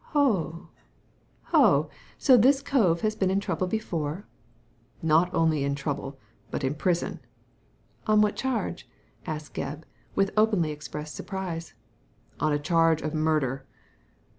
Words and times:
"Ho.! 0.17 0.67
Hoi 1.53 1.85
So 2.17 2.35
this 2.35 2.63
cove 2.63 3.01
has 3.01 3.15
been 3.15 3.29
in 3.29 3.39
trouble 3.39 3.67
before?"" 3.67 4.25
Not 5.03 5.31
only 5.31 5.63
in 5.63 5.75
trouble, 5.75 6.19
but 6.49 6.63
in 6.63 6.73
prison." 6.73 7.19
"On 8.07 8.19
what 8.19 8.35
charge?" 8.35 8.89
asked 9.27 9.53
Gebb, 9.53 9.83
with 10.15 10.31
openly 10.35 10.71
expressed 10.71 11.13
surprise." 11.13 11.75
On 12.39 12.51
a 12.51 12.57
charge 12.57 13.03
of 13.03 13.13
murder 13.13 13.67